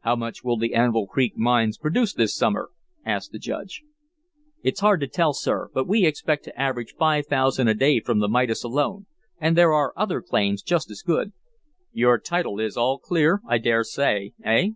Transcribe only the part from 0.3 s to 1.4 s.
will the Anvil Creek